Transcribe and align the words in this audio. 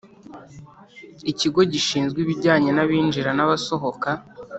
Ikigo 1.31 1.61
gishinzwe 1.71 2.17
ibijyanye 2.21 2.69
n 2.73 2.79
abinjira 2.83 3.29
n 3.33 3.39
abasohoka 3.45 4.09